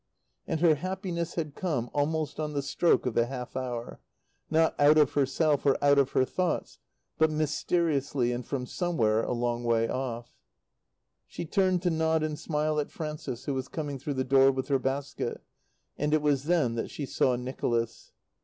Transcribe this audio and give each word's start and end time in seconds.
And 0.47 0.61
her 0.61 0.73
happiness 0.73 1.35
had 1.35 1.53
come, 1.53 1.91
almost 1.93 2.39
on 2.39 2.53
the 2.53 2.63
stroke 2.63 3.05
of 3.05 3.13
the 3.13 3.27
half 3.27 3.55
hour, 3.55 3.99
not 4.49 4.73
out 4.79 4.97
of 4.97 5.11
herself 5.13 5.63
or 5.63 5.77
out 5.79 5.99
of 5.99 6.13
her 6.13 6.25
thoughts, 6.25 6.79
but 7.19 7.29
mysteriously 7.29 8.31
and 8.31 8.43
from 8.43 8.65
somewhere 8.65 9.21
a 9.21 9.31
long 9.33 9.63
way 9.63 9.87
off. 9.87 10.33
She 11.27 11.45
turned 11.45 11.83
to 11.83 11.91
nod 11.91 12.23
and 12.23 12.39
smile 12.39 12.79
at 12.79 12.89
Frances 12.89 13.45
who 13.45 13.53
was 13.53 13.67
coming 13.67 13.99
through 13.99 14.15
the 14.15 14.23
door 14.23 14.51
with 14.51 14.69
her 14.69 14.79
basket, 14.79 15.43
and 15.99 16.15
it 16.15 16.23
was 16.23 16.45
then 16.45 16.73
that 16.73 16.89
she 16.89 17.05
saw 17.05 17.35
Nicholas. 17.35 18.11